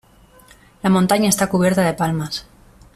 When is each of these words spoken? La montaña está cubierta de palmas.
La 0.81 0.89
montaña 0.89 1.29
está 1.29 1.47
cubierta 1.47 1.83
de 1.83 1.93
palmas. 1.93 2.47